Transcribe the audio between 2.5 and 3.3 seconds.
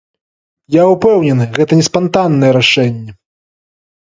рашэнне.